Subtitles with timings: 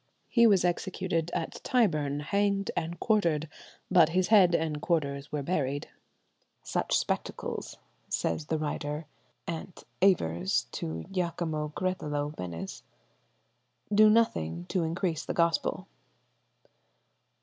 [0.29, 3.47] He was executed at Tyburn, hanged and quartered,
[3.91, 5.89] but his head and quarters were buried.
[6.63, 7.77] "Such spectacles,"
[8.09, 9.05] says the writer,
[9.45, 9.83] Ant.
[10.01, 12.81] Aivers, to Giacomo Creleto, Venice,
[13.93, 15.85] "do nothing increase the gospel.